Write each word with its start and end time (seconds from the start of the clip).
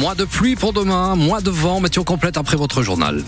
Mois 0.00 0.14
de 0.14 0.24
pluie 0.24 0.56
pour 0.56 0.72
demain, 0.72 1.14
mois 1.14 1.40
de 1.40 1.50
vent, 1.50 1.80
météo 1.80 2.04
complète 2.04 2.36
après 2.36 2.56
votre 2.56 2.82
journal. 2.82 3.22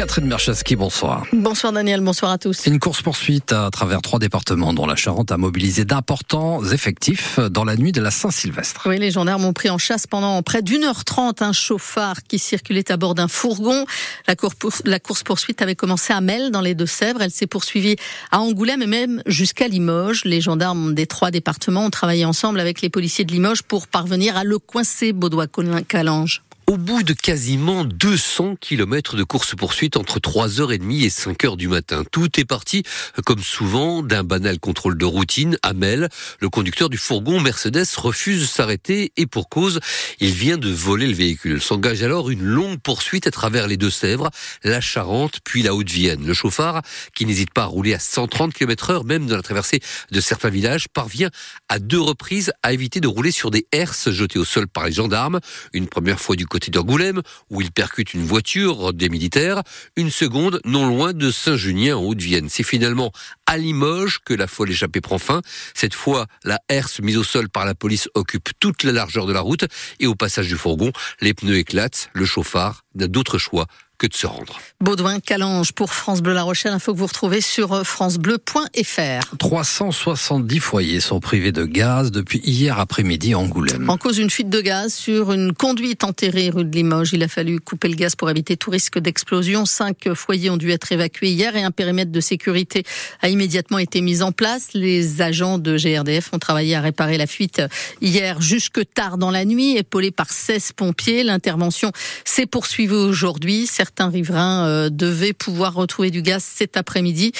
Catherine 0.00 0.28
Merchaski, 0.28 0.76
bonsoir. 0.76 1.26
Bonsoir 1.30 1.74
Daniel, 1.74 2.00
bonsoir 2.00 2.32
à 2.32 2.38
tous. 2.38 2.64
Une 2.64 2.78
course-poursuite 2.78 3.52
à 3.52 3.68
travers 3.70 4.00
trois 4.00 4.18
départements 4.18 4.72
dont 4.72 4.86
la 4.86 4.96
Charente 4.96 5.30
a 5.30 5.36
mobilisé 5.36 5.84
d'importants 5.84 6.64
effectifs 6.64 7.38
dans 7.38 7.64
la 7.64 7.76
nuit 7.76 7.92
de 7.92 8.00
la 8.00 8.10
Saint-Sylvestre. 8.10 8.86
Oui, 8.86 8.98
les 8.98 9.10
gendarmes 9.10 9.44
ont 9.44 9.52
pris 9.52 9.68
en 9.68 9.76
chasse 9.76 10.06
pendant 10.06 10.42
près 10.42 10.62
d'une 10.62 10.84
heure 10.84 11.04
trente 11.04 11.42
un 11.42 11.52
chauffard 11.52 12.22
qui 12.22 12.38
circulait 12.38 12.90
à 12.90 12.96
bord 12.96 13.14
d'un 13.14 13.28
fourgon. 13.28 13.84
La, 14.26 14.98
course-poursuite 14.98 15.60
avait 15.60 15.74
commencé 15.74 16.14
à 16.14 16.22
Mel 16.22 16.50
dans 16.50 16.62
les 16.62 16.74
Deux-Sèvres. 16.74 17.20
Elle 17.20 17.30
s'est 17.30 17.46
poursuivie 17.46 17.96
à 18.30 18.40
Angoulême 18.40 18.80
et 18.80 18.86
même 18.86 19.22
jusqu'à 19.26 19.68
Limoges. 19.68 20.24
Les 20.24 20.40
gendarmes 20.40 20.94
des 20.94 21.06
trois 21.06 21.30
départements 21.30 21.84
ont 21.84 21.90
travaillé 21.90 22.24
ensemble 22.24 22.58
avec 22.58 22.80
les 22.80 22.88
policiers 22.88 23.26
de 23.26 23.32
Limoges 23.32 23.62
pour 23.62 23.86
parvenir 23.86 24.34
à 24.38 24.44
le 24.44 24.58
coincer, 24.58 25.12
Baudouin-Calange 25.12 26.40
au 26.70 26.76
bout 26.76 27.02
de 27.02 27.14
quasiment 27.14 27.84
200 27.84 28.54
km 28.60 29.16
de 29.16 29.24
course-poursuite 29.24 29.96
entre 29.96 30.20
3h30 30.20 31.04
et 31.04 31.08
5h 31.08 31.56
du 31.56 31.66
matin. 31.66 32.04
Tout 32.12 32.38
est 32.38 32.44
parti, 32.44 32.84
comme 33.26 33.42
souvent, 33.42 34.04
d'un 34.04 34.22
banal 34.22 34.60
contrôle 34.60 34.96
de 34.96 35.04
routine. 35.04 35.58
Amel, 35.64 36.08
le 36.38 36.48
conducteur 36.48 36.88
du 36.88 36.96
fourgon 36.96 37.40
Mercedes, 37.40 37.88
refuse 37.96 38.42
de 38.42 38.46
s'arrêter 38.46 39.10
et 39.16 39.26
pour 39.26 39.48
cause, 39.48 39.80
il 40.20 40.30
vient 40.30 40.58
de 40.58 40.70
voler 40.70 41.08
le 41.08 41.12
véhicule. 41.14 41.60
S'engage 41.60 42.04
alors 42.04 42.30
une 42.30 42.44
longue 42.44 42.78
poursuite 42.78 43.26
à 43.26 43.32
travers 43.32 43.66
les 43.66 43.76
Deux-Sèvres, 43.76 44.30
la 44.62 44.80
Charente, 44.80 45.40
puis 45.42 45.64
la 45.64 45.74
Haute-Vienne. 45.74 46.24
Le 46.24 46.34
chauffard, 46.34 46.82
qui 47.16 47.26
n'hésite 47.26 47.52
pas 47.52 47.62
à 47.62 47.66
rouler 47.66 47.94
à 47.94 47.98
130 47.98 48.54
km 48.54 48.90
heure, 48.90 49.04
même 49.04 49.26
dans 49.26 49.34
la 49.34 49.42
traversée 49.42 49.80
de 50.12 50.20
certains 50.20 50.50
villages, 50.50 50.86
parvient 50.86 51.30
à 51.68 51.80
deux 51.80 52.00
reprises 52.00 52.52
à 52.62 52.72
éviter 52.72 53.00
de 53.00 53.08
rouler 53.08 53.32
sur 53.32 53.50
des 53.50 53.66
herses 53.72 54.12
jetées 54.12 54.38
au 54.38 54.44
sol 54.44 54.68
par 54.68 54.86
les 54.86 54.92
gendarmes. 54.92 55.40
Une 55.72 55.88
première 55.88 56.20
fois 56.20 56.36
du 56.36 56.46
côté 56.46 56.59
côté 56.60 56.70
d'Angoulême, 56.70 57.22
où 57.48 57.62
il 57.62 57.72
percute 57.72 58.12
une 58.12 58.22
voiture 58.22 58.92
des 58.92 59.08
militaires, 59.08 59.62
une 59.96 60.10
seconde 60.10 60.60
non 60.66 60.86
loin 60.86 61.14
de 61.14 61.30
Saint-Junien 61.30 61.96
en 61.96 62.02
Haute-Vienne. 62.02 62.48
C'est 62.50 62.62
finalement 62.62 63.12
à 63.46 63.56
Limoges 63.56 64.18
que 64.24 64.34
la 64.34 64.46
folle 64.46 64.70
échappée 64.70 65.00
prend 65.00 65.18
fin. 65.18 65.40
Cette 65.74 65.94
fois, 65.94 66.26
la 66.44 66.58
herse 66.68 67.00
mise 67.00 67.16
au 67.16 67.24
sol 67.24 67.48
par 67.48 67.64
la 67.64 67.74
police 67.74 68.10
occupe 68.14 68.50
toute 68.60 68.84
la 68.84 68.92
largeur 68.92 69.26
de 69.26 69.32
la 69.32 69.40
route 69.40 69.64
et 70.00 70.06
au 70.06 70.14
passage 70.14 70.48
du 70.48 70.56
fourgon, 70.56 70.92
les 71.22 71.32
pneus 71.32 71.56
éclatent, 71.56 72.10
le 72.12 72.26
chauffard 72.26 72.84
n'a 72.94 73.06
d'autre 73.06 73.38
choix 73.38 73.66
que 74.00 74.06
de 74.06 74.14
se 74.14 74.26
rendre. 74.26 74.58
Baudouin 74.80 75.20
Calange 75.20 75.72
pour 75.72 75.92
France 75.92 76.22
Bleu 76.22 76.32
La 76.32 76.42
Rochelle, 76.42 76.72
info 76.72 76.94
que 76.94 76.98
vous 76.98 77.06
retrouvez 77.06 77.42
sur 77.42 77.86
francebleu.fr. 77.86 79.36
370 79.38 80.58
foyers 80.58 81.00
sont 81.00 81.20
privés 81.20 81.52
de 81.52 81.66
gaz 81.66 82.10
depuis 82.10 82.40
hier 82.42 82.80
après-midi 82.80 83.34
en 83.34 83.42
Angoulême. 83.42 83.90
En 83.90 83.98
cause 83.98 84.16
d'une 84.16 84.30
fuite 84.30 84.48
de 84.48 84.60
gaz 84.62 84.94
sur 84.94 85.32
une 85.32 85.52
conduite 85.52 86.02
enterrée 86.02 86.48
rue 86.48 86.64
de 86.64 86.74
Limoges. 86.74 87.12
Il 87.12 87.22
a 87.22 87.28
fallu 87.28 87.60
couper 87.60 87.88
le 87.88 87.94
gaz 87.94 88.16
pour 88.16 88.30
éviter 88.30 88.56
tout 88.56 88.70
risque 88.70 88.98
d'explosion. 88.98 89.66
Cinq 89.66 90.14
foyers 90.14 90.48
ont 90.48 90.56
dû 90.56 90.70
être 90.70 90.90
évacués 90.92 91.30
hier 91.30 91.54
et 91.56 91.62
un 91.62 91.70
périmètre 91.70 92.10
de 92.10 92.20
sécurité 92.20 92.84
a 93.20 93.28
immédiatement 93.28 93.78
été 93.78 94.00
mis 94.00 94.22
en 94.22 94.32
place. 94.32 94.68
Les 94.72 95.20
agents 95.20 95.58
de 95.58 95.76
GRDF 95.76 96.30
ont 96.32 96.38
travaillé 96.38 96.74
à 96.74 96.80
réparer 96.80 97.18
la 97.18 97.26
fuite 97.26 97.60
hier 98.00 98.40
jusque 98.40 98.80
tard 98.94 99.18
dans 99.18 99.30
la 99.30 99.44
nuit, 99.44 99.76
épaulés 99.76 100.10
par 100.10 100.30
16 100.30 100.72
pompiers. 100.72 101.22
L'intervention 101.22 101.92
s'est 102.24 102.46
poursuivie 102.46 102.94
aujourd'hui 102.94 103.66
certains 103.66 103.89
riverains 103.98 104.66
euh, 104.66 104.90
devaient 104.90 105.32
pouvoir 105.32 105.74
retrouver 105.74 106.10
du 106.10 106.22
gaz 106.22 106.42
cet 106.42 106.76
après-midi. 106.76 107.32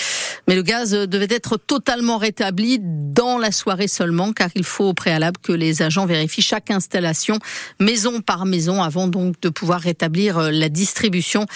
Mais 0.49 0.55
le 0.55 0.63
gaz 0.63 0.93
devait 0.93 1.29
être 1.31 1.57
totalement 1.57 2.19
rétabli 2.19 2.79
dans 2.81 3.39
la 3.39 3.53
soirée 3.53 3.89
seulement, 3.89 4.33
car 4.33 4.49
il 4.55 4.65
faut 4.65 4.87
au 4.87 4.95
préalable 4.95 5.39
que 5.43 5.53
les 5.53 5.83
agents 5.83 6.07
vérifient 6.07 6.43
chaque 6.43 6.71
installation, 6.71 7.39
maison 7.79 8.21
par 8.21 8.47
maison, 8.47 8.83
avant 8.83 9.09
donc 9.09 9.41
de 9.41 9.49
pouvoir 9.49 9.81
rétablir 9.81 10.39
euh, 10.39 10.51
la 10.51 10.69
distribution. 10.69 11.47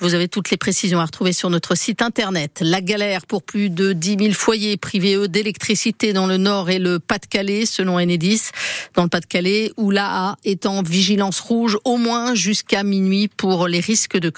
Vous 0.00 0.14
avez 0.14 0.28
toutes 0.28 0.50
les 0.50 0.56
précisions 0.56 1.00
à 1.00 1.04
retrouver 1.04 1.32
sur 1.32 1.50
notre 1.50 1.74
site 1.74 2.02
internet. 2.02 2.60
La 2.62 2.80
galère 2.80 3.26
pour 3.26 3.42
plus 3.42 3.70
de 3.70 3.92
10 3.92 4.16
000 4.18 4.32
foyers 4.32 4.76
privés, 4.76 5.28
d'électricité 5.28 6.12
dans 6.12 6.26
le 6.26 6.36
Nord 6.36 6.70
et 6.70 6.78
le 6.78 6.98
Pas-de-Calais, 6.98 7.66
selon 7.66 7.98
Enedis. 7.98 8.50
Dans 8.94 9.02
le 9.02 9.08
Pas-de-Calais, 9.08 9.72
où 9.76 9.90
l'AA 9.90 10.36
est 10.44 10.66
en 10.66 10.82
vigilance 10.82 11.40
rouge 11.40 11.78
au 11.84 11.96
moins 11.96 12.34
jusqu'à 12.34 12.82
minuit 12.82 13.28
pour 13.28 13.68
les 13.68 13.80
risques 13.80 14.18
de 14.18 14.30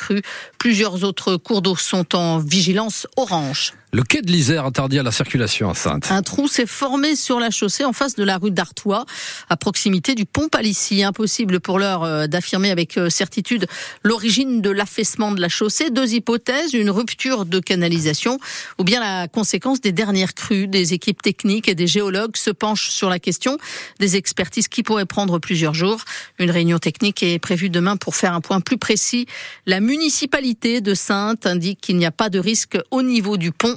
Plusieurs 0.58 1.04
autres 1.04 1.36
cours 1.36 1.62
d'eau 1.62 1.76
sont 1.76 2.14
en 2.14 2.38
vigilance 2.38 3.06
orange. 3.16 3.74
Le 3.94 4.03
quai 4.04 4.22
de 4.22 4.32
l'Isère 4.32 4.64
interdit 4.64 4.98
à 4.98 5.03
la 5.03 5.12
circulation 5.12 5.69
à 5.69 5.75
Sainte. 5.75 6.10
Un 6.10 6.22
trou 6.22 6.48
s'est 6.48 6.64
formé 6.64 7.14
sur 7.14 7.38
la 7.38 7.50
chaussée 7.50 7.84
en 7.84 7.92
face 7.92 8.14
de 8.14 8.25
la 8.25 8.38
rue 8.38 8.50
d'Artois, 8.50 9.04
à 9.50 9.56
proximité 9.58 10.14
du 10.14 10.25
pont 10.25 10.48
Palissy. 10.48 11.03
Impossible 11.03 11.60
pour 11.60 11.78
l'heure 11.78 12.03
euh, 12.03 12.26
d'affirmer 12.26 12.70
avec 12.70 12.97
euh, 12.97 13.10
certitude 13.10 13.66
l'origine 14.03 14.62
de 14.62 14.70
l'affaissement 14.70 15.30
de 15.30 15.42
la 15.42 15.50
chaussée. 15.50 15.91
Deux 15.91 16.14
hypothèses, 16.14 16.72
une 16.72 16.88
rupture 16.88 17.44
de 17.44 17.60
canalisation 17.60 18.38
ou 18.78 18.84
bien 18.84 18.98
la 18.98 19.28
conséquence 19.28 19.82
des 19.82 19.92
dernières 19.92 20.32
crues. 20.32 20.69
Des 20.69 20.94
équipes 20.94 21.20
techniques 21.20 21.69
et 21.69 21.74
des 21.74 21.86
géologues 21.86 22.38
se 22.38 22.48
penchent 22.50 22.88
sur 22.88 23.10
la 23.10 23.19
question. 23.19 23.59
Des 23.98 24.16
expertises 24.16 24.69
qui 24.69 24.82
pourraient 24.82 25.04
prendre 25.04 25.38
plusieurs 25.38 25.74
jours. 25.74 26.03
Une 26.38 26.50
réunion 26.50 26.78
technique 26.78 27.22
est 27.22 27.38
prévue 27.38 27.69
demain 27.69 27.98
pour 27.98 28.16
faire 28.16 28.32
un 28.32 28.41
point 28.41 28.60
plus 28.60 28.78
précis. 28.78 29.26
La 29.66 29.80
municipalité 29.80 30.80
de 30.80 30.94
Sainte 30.94 31.44
indique 31.44 31.82
qu'il 31.82 31.98
n'y 31.98 32.06
a 32.06 32.10
pas 32.10 32.30
de 32.30 32.38
risque 32.38 32.78
au 32.91 33.03
niveau 33.03 33.36
du 33.36 33.53
pont 33.53 33.76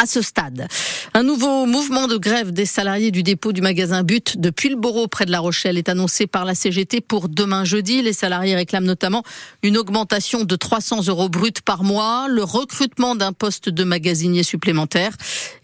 à 0.00 0.06
ce 0.06 0.22
stade. 0.22 0.66
Un 1.12 1.22
nouveau 1.22 1.66
mouvement 1.66 2.06
de 2.06 2.16
grève 2.16 2.52
des 2.52 2.64
salariés 2.64 3.10
du 3.10 3.22
dépôt 3.22 3.52
du 3.52 3.60
magasin 3.60 4.02
But 4.02 4.38
depuis 4.38 4.70
le 4.70 4.76
Bourreau 4.76 5.08
près 5.08 5.26
de 5.26 5.30
La 5.30 5.40
Rochelle 5.40 5.76
est 5.76 5.90
annoncé 5.90 6.26
par 6.26 6.46
la 6.46 6.54
CGT 6.54 7.02
pour 7.02 7.28
demain 7.28 7.64
jeudi. 7.64 8.00
Les 8.00 8.14
salariés 8.14 8.54
réclament 8.54 8.86
notamment 8.86 9.22
une 9.62 9.76
augmentation 9.76 10.44
de 10.44 10.56
300 10.56 11.08
euros 11.08 11.28
bruts 11.28 11.52
par 11.62 11.84
mois, 11.84 12.28
le 12.30 12.42
recrutement 12.44 13.14
d'un 13.14 13.34
poste 13.34 13.68
de 13.68 13.84
magasinier 13.84 14.42
supplémentaire 14.42 15.12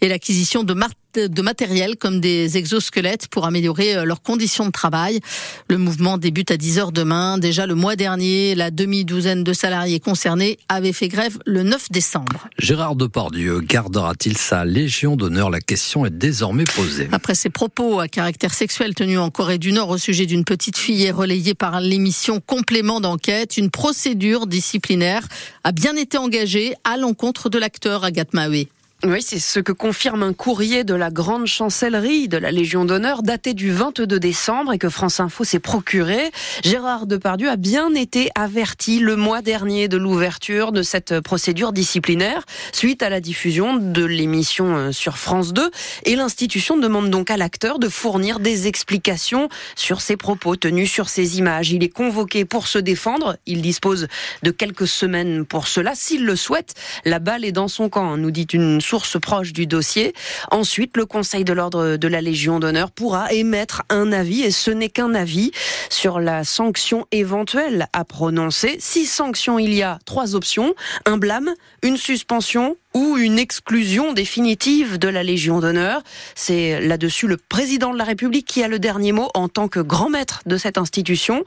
et 0.01 0.07
l'acquisition 0.07 0.63
de 0.63 0.75
de 1.17 1.41
matériel 1.41 1.95
comme 1.95 2.19
des 2.19 2.57
exosquelettes 2.57 3.27
pour 3.27 3.45
améliorer 3.45 3.95
euh, 3.95 4.05
leurs 4.05 4.21
conditions 4.21 4.65
de 4.65 4.71
travail. 4.71 5.19
Le 5.67 5.77
mouvement 5.77 6.17
débute 6.17 6.51
à 6.51 6.57
10h 6.57 6.91
demain. 6.91 7.37
Déjà 7.37 7.65
le 7.65 7.75
mois 7.75 7.95
dernier, 7.95 8.55
la 8.55 8.71
demi-douzaine 8.71 9.43
de 9.43 9.53
salariés 9.53 9.99
concernés 9.99 10.59
avaient 10.69 10.93
fait 10.93 11.07
grève 11.07 11.39
le 11.45 11.63
9 11.63 11.91
décembre. 11.91 12.47
Gérard 12.59 12.95
Depardieu 12.95 13.61
gardera-t-il 13.61 14.26
sa 14.35 14.65
Légion 14.65 15.15
d'honneur 15.15 15.49
La 15.49 15.61
question 15.61 16.05
est 16.05 16.17
désormais 16.17 16.63
posée. 16.63 17.07
Après 17.11 17.35
ses 17.35 17.49
propos 17.49 17.99
à 17.99 18.07
caractère 18.07 18.53
sexuel 18.53 18.95
tenus 18.95 19.19
en 19.19 19.29
Corée 19.29 19.57
du 19.57 19.71
Nord 19.71 19.89
au 19.89 19.97
sujet 19.97 20.25
d'une 20.25 20.43
petite 20.43 20.77
fille 20.77 21.03
et 21.03 21.11
relayés 21.11 21.53
par 21.53 21.79
l'émission 21.79 22.39
Complément 22.39 22.99
d'enquête, 22.99 23.57
une 23.57 23.69
procédure 23.69 24.47
disciplinaire 24.47 25.27
a 25.63 25.71
bien 25.71 25.95
été 25.95 26.17
engagée 26.17 26.73
à 26.83 26.97
l'encontre 26.97 27.49
de 27.49 27.57
l'acteur 27.57 28.03
Agathe 28.03 28.33
Mahé. 28.33 28.69
Oui, 29.03 29.21
c'est 29.21 29.37
ce 29.37 29.59
que 29.59 29.71
confirme 29.71 30.23
un 30.23 30.33
courrier 30.33 30.83
de 30.83 30.95
la 30.95 31.11
grande 31.11 31.45
chancellerie 31.45 32.27
de 32.27 32.37
la 32.37 32.49
Légion 32.49 32.83
d'honneur 32.83 33.21
daté 33.21 33.53
du 33.53 33.69
22 33.69 34.19
décembre 34.19 34.73
et 34.73 34.79
que 34.79 34.89
France 34.89 35.19
Info 35.19 35.43
s'est 35.43 35.59
procuré. 35.59 36.31
Gérard 36.63 37.05
Depardieu 37.05 37.47
a 37.47 37.57
bien 37.57 37.93
été 37.93 38.31
averti 38.33 38.97
le 38.97 39.15
mois 39.15 39.43
dernier 39.43 39.87
de 39.87 39.97
l'ouverture 39.97 40.71
de 40.71 40.81
cette 40.81 41.19
procédure 41.19 41.73
disciplinaire 41.73 42.41
suite 42.71 43.03
à 43.03 43.09
la 43.09 43.21
diffusion 43.21 43.75
de 43.77 44.03
l'émission 44.03 44.75
euh, 44.75 44.91
sur 44.91 45.19
France 45.19 45.53
2 45.53 45.69
et 46.05 46.15
l'institution 46.15 46.75
demande 46.75 47.11
donc 47.11 47.29
à 47.29 47.37
l'acteur 47.37 47.77
de 47.77 47.89
fournir 47.89 48.39
des 48.39 48.65
explications 48.65 49.47
sur 49.75 50.01
ses 50.01 50.17
propos 50.17 50.55
tenus 50.55 50.91
sur 50.91 51.07
ses 51.09 51.37
images. 51.37 51.69
Il 51.71 51.83
est 51.83 51.89
convoqué 51.89 52.45
pour 52.45 52.65
se 52.65 52.79
défendre. 52.79 53.37
Il 53.45 53.61
dispose 53.61 54.07
de 54.41 54.49
quelques 54.49 54.87
semaines 54.87 55.45
pour 55.45 55.67
cela. 55.67 55.93
S'il 55.93 56.25
le 56.25 56.35
souhaite, 56.35 56.73
la 57.05 57.19
balle 57.19 57.45
est 57.45 57.51
dans 57.51 57.67
son 57.67 57.89
camp, 57.89 58.17
nous 58.17 58.31
dit 58.31 58.47
une 58.53 58.81
source 58.87 59.19
proche 59.19 59.51
du 59.51 59.67
dossier. 59.67 60.13
Ensuite, 60.49 60.95
le 60.95 61.05
Conseil 61.05 61.43
de 61.43 61.51
l'ordre 61.51 61.97
de 61.97 62.07
la 62.07 62.21
Légion 62.21 62.59
d'honneur 62.59 62.89
pourra 62.91 63.33
émettre 63.33 63.83
un 63.89 64.13
avis, 64.13 64.43
et 64.43 64.51
ce 64.51 64.71
n'est 64.71 64.87
qu'un 64.89 65.13
avis, 65.13 65.51
sur 65.89 66.21
la 66.21 66.45
sanction 66.45 67.05
éventuelle 67.11 67.87
à 67.91 68.05
prononcer. 68.05 68.77
Si 68.79 69.05
sanction 69.05 69.59
il 69.59 69.73
y 69.73 69.83
a, 69.83 69.99
trois 70.05 70.35
options. 70.35 70.73
Un 71.05 71.17
blâme, 71.17 71.53
une 71.83 71.97
suspension 71.97 72.77
ou 72.93 73.17
une 73.17 73.39
exclusion 73.39 74.13
définitive 74.13 74.97
de 74.97 75.07
la 75.07 75.23
Légion 75.23 75.59
d'honneur. 75.59 76.01
C'est 76.35 76.79
là-dessus 76.81 77.27
le 77.27 77.37
président 77.37 77.93
de 77.93 77.97
la 77.97 78.03
République 78.03 78.47
qui 78.47 78.63
a 78.63 78.67
le 78.67 78.79
dernier 78.79 79.11
mot 79.11 79.29
en 79.33 79.49
tant 79.49 79.67
que 79.67 79.79
grand 79.79 80.09
maître 80.09 80.41
de 80.45 80.57
cette 80.57 80.77
institution. 80.77 81.43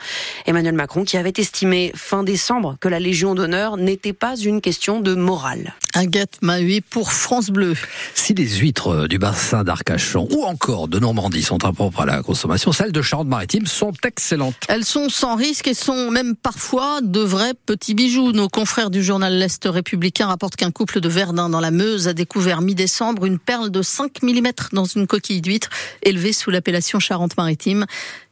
Emmanuel 0.46 0.74
Macron 0.74 1.04
qui 1.04 1.16
avait 1.16 1.32
estimé 1.36 1.92
fin 1.94 2.22
décembre 2.22 2.76
que 2.80 2.88
la 2.88 3.00
Légion 3.00 3.34
d'honneur 3.34 3.76
n'était 3.76 4.12
pas 4.12 4.36
une 4.36 4.60
question 4.60 5.00
de 5.00 5.14
morale. 5.14 5.74
Agathe 5.94 6.38
Mahue 6.40 6.82
pour 6.82 7.12
France 7.12 7.50
Bleu. 7.50 7.74
Si 8.14 8.34
les 8.34 8.48
huîtres 8.58 9.08
du 9.08 9.18
bassin 9.18 9.64
d'Arcachon 9.64 10.28
ou 10.30 10.44
encore 10.44 10.88
de 10.88 10.98
Normandie 10.98 11.42
sont 11.42 11.64
impropres 11.64 12.00
à 12.00 12.06
la 12.06 12.22
consommation, 12.22 12.72
celles 12.72 12.92
de 12.92 13.02
Charente-Maritime 13.02 13.66
sont 13.66 13.92
excellentes. 14.04 14.54
Elles 14.68 14.84
sont 14.84 15.08
sans 15.08 15.34
risque 15.34 15.66
et 15.66 15.74
sont 15.74 16.10
même 16.10 16.36
parfois 16.36 17.00
de 17.02 17.20
vrais 17.20 17.54
petits 17.66 17.94
bijoux. 17.94 18.32
Nos 18.32 18.48
confrères 18.48 18.90
du 18.90 19.02
journal 19.02 19.36
L'Est 19.36 19.66
républicain 19.66 20.26
rapportent 20.26 20.56
qu'un 20.56 20.70
couple 20.70 21.00
de 21.00 21.08
Verdun 21.30 21.48
dans 21.48 21.60
la 21.60 21.70
Meuse 21.70 22.08
a 22.08 22.12
découvert 22.12 22.60
mi-décembre 22.60 23.24
une 23.24 23.38
perle 23.38 23.70
de 23.70 23.82
5 23.82 24.20
mm 24.24 24.48
dans 24.72 24.84
une 24.84 25.06
coquille 25.06 25.40
d'huître 25.40 25.70
élevée 26.02 26.32
sous 26.32 26.50
l'appellation 26.50 26.98
Charente-Maritime. 26.98 27.86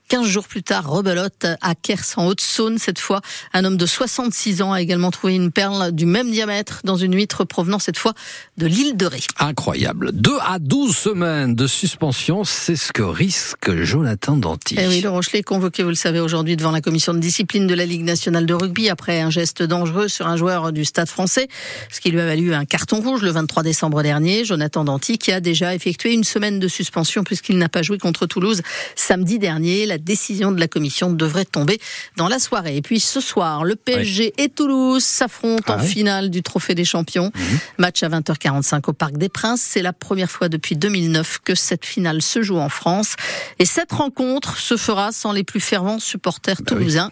15 0.09 0.27
jours 0.27 0.49
plus 0.49 0.63
tard, 0.63 0.89
rebelote 0.89 1.47
à 1.61 1.75
Kers 1.75 2.15
en 2.17 2.27
Haute-Saône. 2.27 2.79
Cette 2.79 2.99
fois, 2.99 3.21
un 3.53 3.65
homme 3.65 3.77
de 3.77 3.85
66 3.85 4.63
ans 4.63 4.73
a 4.73 4.81
également 4.81 5.11
trouvé 5.11 5.35
une 5.35 5.53
perle 5.53 5.93
du 5.93 6.07
même 6.07 6.31
diamètre 6.31 6.81
dans 6.85 6.97
une 6.97 7.15
huître 7.15 7.45
provenant 7.45 7.79
cette 7.79 7.99
fois 7.99 8.15
de 8.57 8.67
l'île 8.67 8.97
de 8.97 9.05
Ré. 9.05 9.21
Incroyable. 9.39 10.13
2 10.13 10.39
à 10.41 10.59
12 10.59 10.97
semaines 10.97 11.55
de 11.55 11.67
suspension, 11.67 12.45
c'est 12.45 12.77
ce 12.77 12.91
que 12.91 13.03
risque 13.03 13.71
Jonathan 13.83 14.37
Danty. 14.37 14.77
Eh 14.79 14.89
oui, 14.89 15.03
le 15.03 15.11
Rochelet 15.11 15.41
est 15.41 15.43
convoqué, 15.43 15.83
vous 15.83 15.91
le 15.91 15.95
savez, 15.95 16.21
aujourd'hui 16.21 16.57
devant 16.57 16.71
la 16.71 16.81
commission 16.81 17.13
de 17.13 17.19
discipline 17.19 17.67
de 17.67 17.75
la 17.75 17.85
Ligue 17.85 18.05
nationale 18.05 18.47
de 18.47 18.55
rugby 18.55 18.89
après 18.89 19.21
un 19.21 19.31
geste 19.31 19.63
dangereux 19.63 20.09
sur 20.09 20.27
un 20.27 20.37
joueur 20.37 20.73
du 20.73 20.87
stade 20.87 21.09
français, 21.09 21.49
ce 21.91 22.01
qui 22.01 22.11
lui 22.11 22.21
a 22.21 22.27
valu 22.27 22.55
un 22.55 22.65
carton 22.65 23.01
rouge 23.01 23.21
le 23.21 23.31
23 23.31 23.63
décembre 23.63 24.03
dernier. 24.03 24.47
Jonathan 24.47 24.85
Danty 24.85 25.19
qui 25.19 25.33
a 25.33 25.41
déjà 25.41 25.75
effectué 25.75 26.15
une 26.15 26.25
semaine 26.25 26.59
de 26.59 26.69
suspension 26.69 27.25
puisqu'il 27.25 27.59
n'a 27.59 27.69
pas 27.69 27.83
joué 27.83 27.99
contre 27.99 28.25
Toulouse 28.25 28.63
samedi 28.97 29.39
dernier. 29.39 29.85
La 29.85 29.98
décision 29.99 30.53
de 30.53 30.61
la 30.61 30.69
commission 30.69 31.13
devrait 31.13 31.45
tomber 31.45 31.79
dans 32.17 32.29
la 32.29 32.39
soirée. 32.39 32.77
Et 32.77 32.83
puis 32.83 33.01
ce 33.01 33.21
soir, 33.21 33.65
le 33.65 33.77
PSG 33.77 34.35
et 34.39 34.49
Toulouse 34.49 35.05
s'affrontent 35.05 35.75
en 35.75 35.79
finale 35.79 36.31
du 36.31 36.43
Trophée 36.43 36.75
des 36.75 36.85
Champions. 36.85 37.31
Mhm. 37.35 37.59
Match 37.79 38.03
à 38.03 38.09
20h45 38.09 38.83
au 38.89 38.93
Parc 38.93 39.17
des 39.17 39.29
Princes. 39.29 39.61
C'est 39.63 39.83
la 39.83 39.93
première 39.93 40.31
fois 40.31 40.49
depuis 40.49 40.77
2009 40.77 41.41
que 41.45 41.55
cette 41.55 41.85
finale 41.85 42.23
se 42.23 42.43
joue 42.43 42.59
en 42.59 42.69
France. 42.69 43.15
Et 43.59 43.65
cette 43.65 43.93
rencontre 43.93 44.59
se 44.59 44.77
fera 44.77 45.13
sans 45.13 45.33
les 45.33 45.45
plus 45.45 45.61
fervents 45.61 45.99
supporters 45.99 46.59
bah 46.59 46.65
toulousains. 46.67 47.11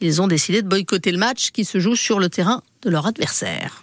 Ils 0.00 0.20
ont 0.20 0.28
décidé 0.28 0.62
de 0.62 0.68
boycotter 0.68 1.10
le 1.10 1.18
match 1.18 1.50
qui 1.52 1.64
se 1.64 1.80
joue 1.80 1.96
sur 1.96 2.20
le 2.20 2.28
terrain 2.28 2.62
de 2.82 2.90
leur 2.90 3.06
adversaire. 3.06 3.82